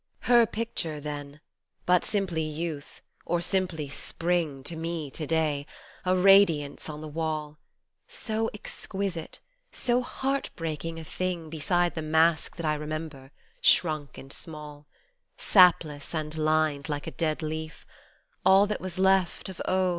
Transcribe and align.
Her 0.21 0.47
picture 0.47 0.99
then: 0.99 1.41
but 1.85 2.03
simply 2.03 2.41
Youth, 2.41 3.03
or 3.23 3.39
simply 3.39 3.87
Spring 3.87 4.63
To 4.63 4.75
me 4.75 5.11
to 5.11 5.27
day: 5.27 5.67
a 6.03 6.15
radiance 6.15 6.89
on 6.89 7.01
the 7.01 7.07
wall, 7.07 7.59
So 8.07 8.49
exquisite, 8.51 9.39
so 9.71 10.01
heart 10.01 10.49
breaking 10.55 10.97
a 10.97 11.03
thing 11.03 11.51
Beside 11.51 11.93
the 11.93 12.01
mask 12.01 12.55
that 12.55 12.65
I 12.65 12.73
remember, 12.73 13.29
shrunk 13.61 14.17
and 14.17 14.33
small, 14.33 14.87
Sapless 15.37 16.15
and 16.15 16.35
lined 16.35 16.89
like 16.89 17.05
a 17.05 17.11
dead 17.11 17.43
leaf, 17.43 17.85
All 18.43 18.65
that 18.65 18.81
was 18.81 18.97
left 18.97 19.49
of 19.49 19.61
oh 19.65 19.89